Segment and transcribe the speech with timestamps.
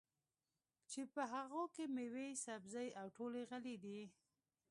[0.91, 4.01] چې په هغو کې مېوې، سبزۍ او ټولې غلې